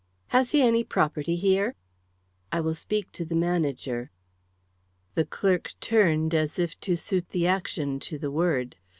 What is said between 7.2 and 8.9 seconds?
the action to the word.